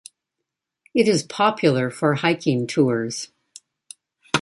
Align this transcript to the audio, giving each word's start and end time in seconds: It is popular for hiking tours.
It 0.95 1.07
is 1.07 1.21
popular 1.21 1.91
for 1.91 2.15
hiking 2.15 2.65
tours. 2.65 3.29